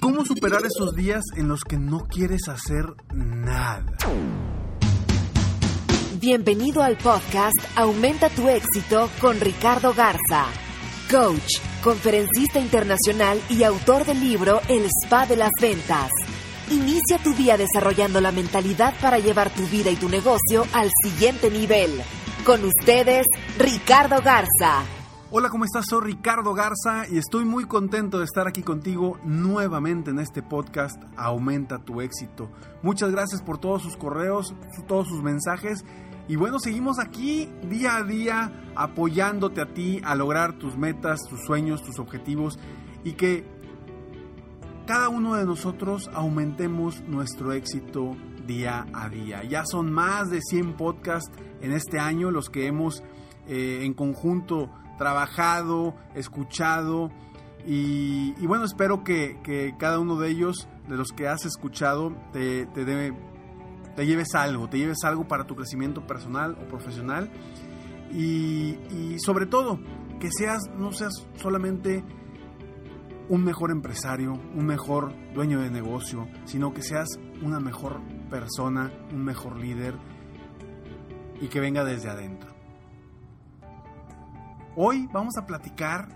[0.00, 3.86] ¿Cómo superar esos días en los que no quieres hacer nada?
[6.20, 10.46] Bienvenido al podcast Aumenta tu éxito con Ricardo Garza,
[11.10, 16.10] coach, conferencista internacional y autor del libro El Spa de las Ventas.
[16.70, 21.50] Inicia tu día desarrollando la mentalidad para llevar tu vida y tu negocio al siguiente
[21.50, 22.02] nivel.
[22.44, 23.24] Con ustedes,
[23.58, 24.95] Ricardo Garza.
[25.38, 25.84] Hola, ¿cómo estás?
[25.90, 30.96] Soy Ricardo Garza y estoy muy contento de estar aquí contigo nuevamente en este podcast
[31.14, 32.50] Aumenta tu éxito.
[32.82, 34.54] Muchas gracias por todos sus correos,
[34.88, 35.84] todos sus mensajes.
[36.26, 41.44] Y bueno, seguimos aquí día a día apoyándote a ti a lograr tus metas, tus
[41.44, 42.58] sueños, tus objetivos
[43.04, 43.44] y que
[44.86, 49.44] cada uno de nosotros aumentemos nuestro éxito día a día.
[49.44, 53.02] Ya son más de 100 podcasts en este año los que hemos
[53.46, 57.10] eh, en conjunto trabajado, escuchado
[57.66, 62.66] y, bueno, espero que, que, cada uno de ellos, de los que has escuchado, te,
[62.66, 62.84] te,
[63.96, 67.28] te lleves algo, te lleves algo para tu crecimiento personal o profesional
[68.12, 69.80] y, y sobre todo
[70.20, 72.04] que seas, no seas solamente
[73.28, 77.08] un mejor empresario, un mejor dueño de negocio, sino que seas
[77.42, 79.94] una mejor persona, un mejor líder
[81.40, 82.55] y que venga desde adentro.
[84.78, 86.06] Hoy vamos a platicar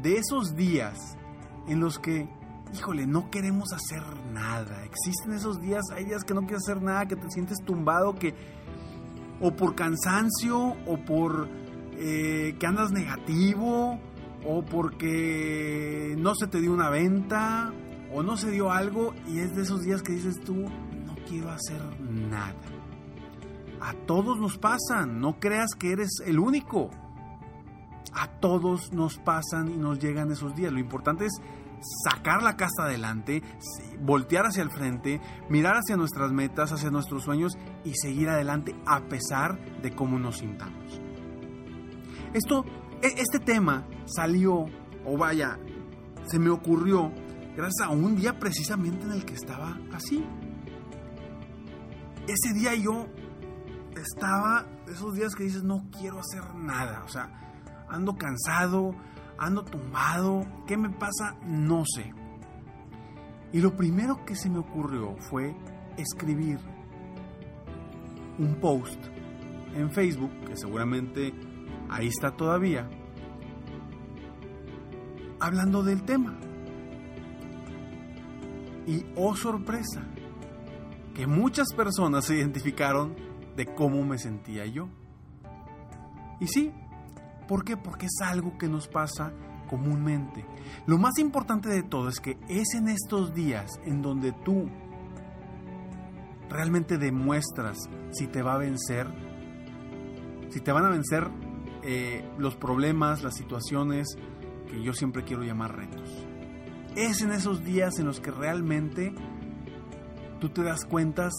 [0.00, 1.18] de esos días
[1.66, 2.26] en los que,
[2.72, 4.02] híjole, no queremos hacer
[4.32, 4.82] nada.
[4.86, 8.34] Existen esos días, hay días que no quieres hacer nada, que te sientes tumbado, que
[9.42, 11.50] o por cansancio, o por
[11.98, 14.00] eh, que andas negativo,
[14.42, 17.74] o porque no se te dio una venta,
[18.14, 21.50] o no se dio algo, y es de esos días que dices tú, no quiero
[21.50, 22.54] hacer nada.
[23.82, 26.90] A todos nos pasan, no creas que eres el único.
[28.14, 30.72] A todos nos pasan y nos llegan esos días.
[30.72, 31.32] Lo importante es
[32.04, 33.42] sacar la casa adelante,
[34.00, 39.00] voltear hacia el frente, mirar hacia nuestras metas, hacia nuestros sueños y seguir adelante a
[39.02, 41.00] pesar de cómo nos sintamos.
[42.32, 42.64] Esto,
[43.00, 44.66] este tema salió,
[45.04, 45.58] o vaya,
[46.26, 47.12] se me ocurrió
[47.56, 50.24] gracias a un día precisamente en el que estaba así.
[52.26, 53.06] Ese día yo
[53.96, 57.47] estaba, esos días que dices, no quiero hacer nada, o sea,
[57.90, 58.94] ando cansado,
[59.38, 61.36] ando tumbado, ¿qué me pasa?
[61.44, 62.12] No sé.
[63.52, 65.54] Y lo primero que se me ocurrió fue
[65.96, 66.58] escribir
[68.38, 68.98] un post
[69.74, 71.32] en Facebook, que seguramente
[71.88, 72.88] ahí está todavía,
[75.40, 76.38] hablando del tema.
[78.86, 80.02] Y oh sorpresa,
[81.14, 83.14] que muchas personas se identificaron
[83.56, 84.88] de cómo me sentía yo.
[86.40, 86.72] Y sí,
[87.48, 87.78] ¿Por qué?
[87.78, 89.32] Porque es algo que nos pasa
[89.68, 90.44] comúnmente.
[90.86, 94.68] Lo más importante de todo es que es en estos días en donde tú
[96.50, 97.78] realmente demuestras
[98.10, 99.06] si te va a vencer,
[100.50, 101.28] si te van a vencer
[101.82, 104.18] eh, los problemas, las situaciones
[104.68, 106.26] que yo siempre quiero llamar retos.
[106.96, 109.14] Es en esos días en los que realmente
[110.38, 111.32] tú te das cuentas,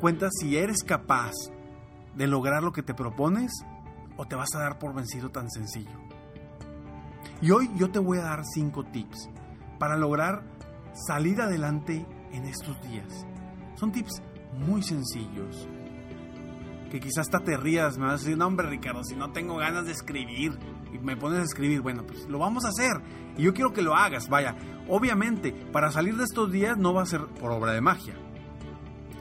[0.00, 1.32] cuenta si eres capaz
[2.16, 3.52] de lograr lo que te propones
[4.22, 5.98] o te vas a dar por vencido tan sencillo.
[7.40, 9.28] Y hoy yo te voy a dar cinco tips
[9.80, 10.44] para lograr
[11.08, 13.26] salir adelante en estos días.
[13.74, 14.22] Son tips
[14.64, 15.68] muy sencillos.
[16.88, 19.56] Que quizás hasta te rías, me vas a decir, no hombre Ricardo, si no tengo
[19.56, 20.56] ganas de escribir
[20.92, 23.02] y me pones a escribir, bueno, pues lo vamos a hacer.
[23.36, 24.54] Y yo quiero que lo hagas, vaya.
[24.88, 28.14] Obviamente, para salir de estos días no va a ser por obra de magia.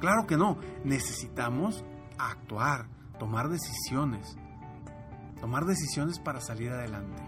[0.00, 1.84] Claro que no, necesitamos
[2.18, 2.88] actuar,
[3.20, 4.36] tomar decisiones
[5.40, 7.22] tomar decisiones para salir adelante.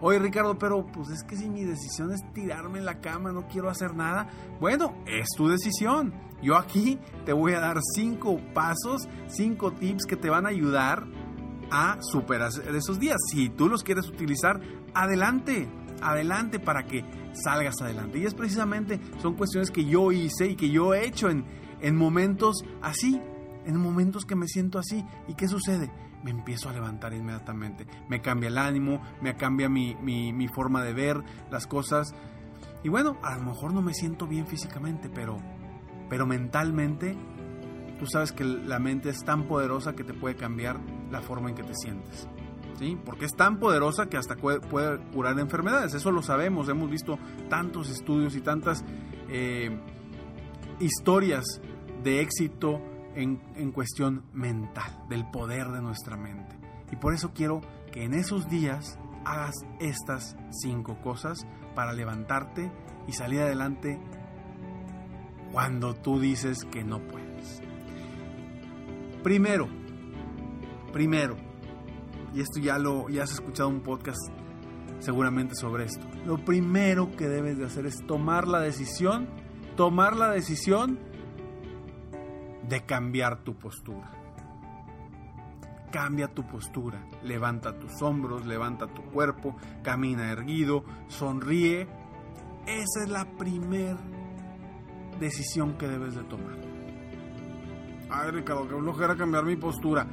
[0.00, 3.46] Oye Ricardo, pero pues es que si mi decisión es tirarme en la cama, no
[3.48, 4.28] quiero hacer nada.
[4.60, 6.12] Bueno, es tu decisión.
[6.42, 11.06] Yo aquí te voy a dar cinco pasos, cinco tips que te van a ayudar
[11.70, 13.16] a superar esos días.
[13.30, 14.60] Si tú los quieres utilizar,
[14.92, 15.68] adelante,
[16.02, 17.02] adelante para que
[17.32, 18.18] salgas adelante.
[18.18, 21.44] Y es precisamente, son cuestiones que yo hice y que yo he hecho en,
[21.80, 23.20] en momentos así,
[23.64, 25.04] en momentos que me siento así.
[25.28, 25.90] ¿Y qué sucede?
[26.24, 27.86] Me empiezo a levantar inmediatamente.
[28.08, 32.14] Me cambia el ánimo, me cambia mi, mi, forma de ver las cosas.
[32.82, 35.38] Y bueno, a lo mejor no me siento bien físicamente, pero,
[36.08, 37.16] pero mentalmente,
[37.98, 40.80] tú sabes que la mente es tan poderosa que te puede cambiar
[41.10, 42.26] la forma en que te sientes.
[42.78, 42.98] ¿Sí?
[43.04, 44.60] Porque es tan poderosa que hasta puede,
[45.12, 45.94] curar enfermedades.
[45.94, 47.18] Eso lo sabemos, hemos visto
[47.48, 48.82] tantos estudios y tantas
[49.28, 49.78] eh,
[50.80, 51.60] historias
[52.02, 52.80] de éxito
[53.14, 56.56] en, cuestión mental, del poder de nuestra mente.
[56.92, 57.60] Y por eso quiero
[57.92, 62.70] que en esos días hagas estas cinco cosas para levantarte
[63.06, 64.00] y salir adelante
[65.52, 67.62] cuando tú dices que no puedes.
[69.22, 69.68] Primero,
[70.92, 71.36] primero,
[72.34, 74.20] y esto ya lo ya has escuchado un podcast
[74.98, 76.06] seguramente sobre esto.
[76.26, 79.28] Lo primero que debes de hacer es tomar la decisión,
[79.76, 80.98] tomar la decisión
[82.68, 84.10] de cambiar tu postura.
[85.90, 91.86] Cambia tu postura, levanta tus hombros, levanta tu cuerpo, camina erguido, sonríe.
[92.66, 93.98] Esa es la primera
[95.20, 96.56] decisión que debes de tomar.
[98.10, 100.04] Ay, Ricardo, que flojera cambiar mi postura.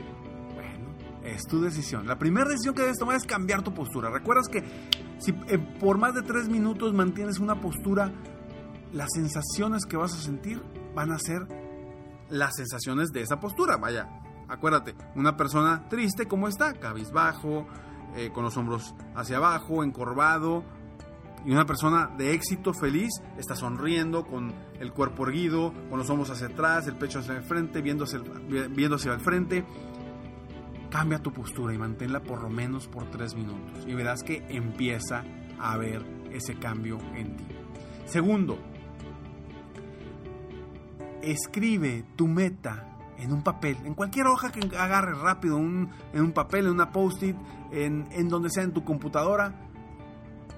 [0.53, 2.05] Bueno, es tu decisión.
[2.05, 4.11] La primera decisión que debes tomar es cambiar tu postura.
[4.11, 4.63] Recuerdas que
[5.17, 8.11] si eh, por más de tres minutos mantienes una postura,
[8.93, 10.61] las sensaciones que vas a sentir
[10.93, 11.70] van a ser
[12.31, 13.77] las sensaciones de esa postura.
[13.77, 14.09] Vaya,
[14.47, 16.73] acuérdate, una persona triste, ¿cómo está?
[16.73, 17.67] Cabizbajo,
[18.15, 20.63] eh, con los hombros hacia abajo, encorvado.
[21.45, 26.29] Y una persona de éxito, feliz, está sonriendo, con el cuerpo erguido, con los hombros
[26.29, 29.65] hacia atrás, el pecho hacia el frente, viendo hacia el frente.
[30.91, 33.85] Cambia tu postura y manténla por lo menos por tres minutos.
[33.87, 35.23] Y verás que empieza
[35.59, 37.45] a haber ese cambio en ti.
[38.05, 38.59] Segundo,
[41.21, 42.87] escribe tu meta
[43.17, 47.35] en un papel, en cualquier hoja que agarres rápido, en un papel, en una post-it,
[47.71, 49.53] en, en donde sea en tu computadora,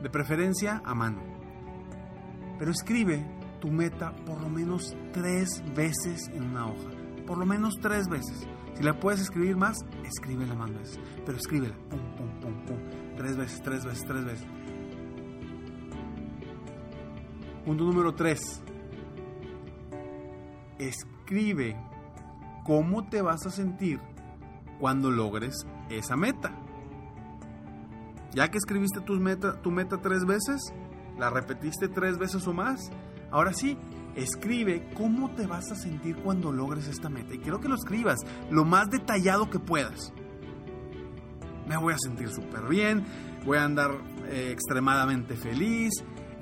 [0.02, 1.22] de preferencia a mano.
[2.58, 3.26] Pero escribe
[3.60, 6.90] tu meta por lo menos tres veces en una hoja,
[7.28, 8.48] por lo menos tres veces.
[8.76, 12.78] Si la puedes escribir más, escríbela más veces, pero escríbela, pum, pum, pum, pum,
[13.18, 14.48] tres veces, tres veces, tres veces.
[17.66, 18.62] Punto número tres
[20.80, 21.78] escribe
[22.66, 24.00] cómo te vas a sentir
[24.80, 26.52] cuando logres esa meta.
[28.34, 30.74] Ya que escribiste tu meta, tu meta tres veces,
[31.18, 32.92] la repetiste tres veces o más,
[33.32, 33.78] ahora sí,
[34.16, 37.36] escribe cómo te vas a sentir cuando logres esta meta.
[37.36, 38.20] Y quiero que lo escribas
[38.50, 40.14] lo más detallado que puedas.
[41.68, 43.06] Me voy a sentir súper bien,
[43.46, 43.92] voy a andar
[44.28, 45.92] eh, extremadamente feliz,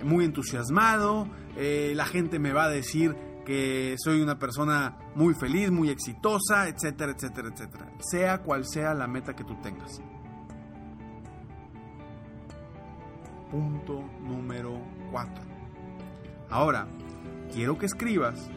[0.04, 1.27] muy entusiasmado,
[1.57, 3.16] eh, la gente me va a decir
[3.46, 7.92] que soy una persona muy feliz, muy exitosa, etcétera, etcétera, etcétera.
[8.00, 10.02] Sea cual sea la meta que tú tengas.
[13.50, 14.80] Punto número
[15.12, 15.44] 4.
[16.50, 16.88] Ahora,
[17.54, 18.50] quiero que escribas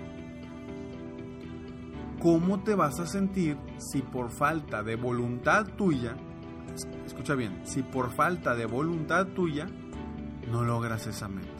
[2.20, 6.16] cómo te vas a sentir si por falta de voluntad tuya,
[7.06, 9.66] escucha bien, si por falta de voluntad tuya
[10.50, 11.53] no logras esa meta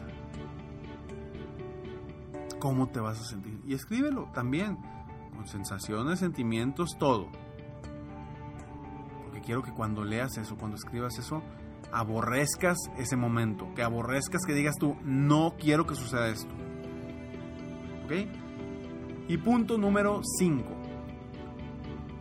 [2.65, 3.61] cómo te vas a sentir.
[3.67, 4.79] Y escríbelo también,
[5.35, 7.27] con sensaciones, sentimientos, todo.
[9.23, 11.43] Porque quiero que cuando leas eso, cuando escribas eso,
[11.91, 16.51] aborrezcas ese momento, que aborrezcas que digas tú, no quiero que suceda esto.
[18.03, 18.13] ¿Ok?
[19.27, 20.65] Y punto número 5.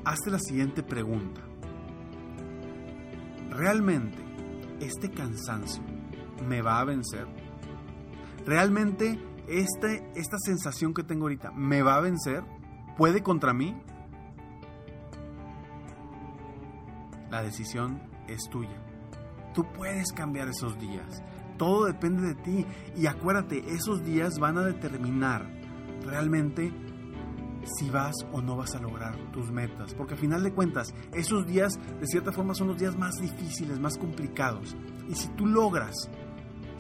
[0.05, 1.41] Hazte la siguiente pregunta.
[3.49, 4.19] ¿Realmente
[4.81, 5.83] este cansancio
[6.47, 7.27] me va a vencer?
[8.45, 12.45] ¿Realmente este, esta sensación que tengo ahorita me va a vencer,
[12.97, 13.77] puede contra mí,
[17.31, 18.81] la decisión es tuya.
[19.55, 21.23] Tú puedes cambiar esos días.
[21.59, 22.67] Todo depende de ti.
[22.97, 25.47] Y acuérdate, esos días van a determinar
[26.05, 26.73] realmente
[27.79, 29.95] si vas o no vas a lograr tus metas.
[29.95, 33.79] Porque al final de cuentas, esos días de cierta forma son los días más difíciles,
[33.81, 34.77] más complicados.
[35.09, 35.95] Y si tú logras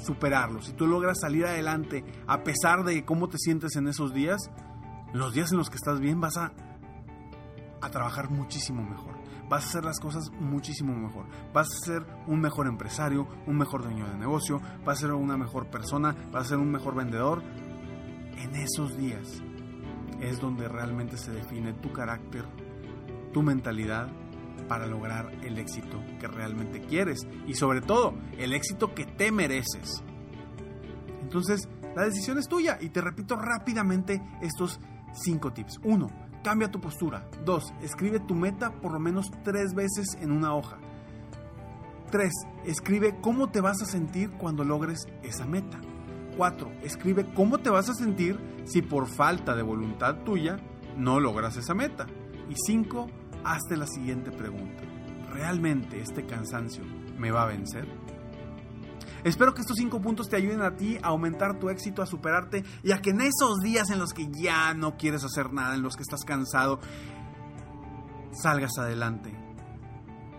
[0.04, 4.50] superarlo, si tú logras salir adelante a pesar de cómo te sientes en esos días,
[5.12, 6.52] los días en los que estás bien vas a,
[7.92, 9.14] trabajar muchísimo mejor.
[9.48, 11.26] Vas a hacer las cosas muchísimo mejor.
[11.52, 15.36] Vas a ser un mejor empresario, un mejor dueño de negocio, vas a ser una
[15.36, 17.42] mejor persona, vas a ser un mejor vendedor.
[18.38, 19.42] En esos días
[20.20, 22.46] es donde realmente se define tu carácter,
[23.34, 24.08] tu mentalidad
[24.68, 30.02] para lograr el éxito que realmente quieres y sobre todo el éxito que te mereces.
[31.22, 34.80] Entonces, la decisión es tuya y te repito rápidamente estos
[35.12, 35.80] cinco tips.
[35.84, 36.08] Uno,
[36.44, 37.26] Cambia tu postura.
[37.46, 37.72] 2.
[37.80, 40.76] Escribe tu meta por lo menos tres veces en una hoja.
[42.10, 42.30] 3.
[42.66, 45.80] Escribe cómo te vas a sentir cuando logres esa meta.
[46.36, 46.70] 4.
[46.82, 50.58] Escribe cómo te vas a sentir si por falta de voluntad tuya
[50.98, 52.06] no logras esa meta.
[52.50, 53.06] Y 5.
[53.44, 54.82] Hazte la siguiente pregunta.
[55.30, 56.84] ¿Realmente este cansancio
[57.18, 57.86] me va a vencer?
[59.24, 62.62] Espero que estos cinco puntos te ayuden a ti a aumentar tu éxito, a superarte
[62.82, 65.82] y a que en esos días en los que ya no quieres hacer nada, en
[65.82, 66.78] los que estás cansado,
[68.32, 69.34] salgas adelante.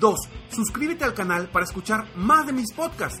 [0.00, 0.16] 2.
[0.50, 3.20] Suscríbete al canal para escuchar más de mis podcasts.